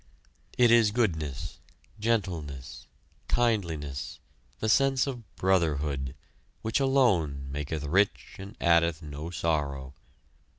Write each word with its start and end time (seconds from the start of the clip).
It 0.57 0.71
is 0.71 0.89
goodness, 0.89 1.59
gentleness, 1.99 2.87
kindliness, 3.27 4.19
the 4.57 4.67
sense 4.67 5.05
of 5.05 5.35
brotherhood, 5.35 6.15
which 6.63 6.79
alone 6.79 7.45
maketh 7.51 7.83
rich 7.83 8.35
and 8.39 8.57
addeth 8.59 9.03
no 9.03 9.29
sorrow. 9.29 9.93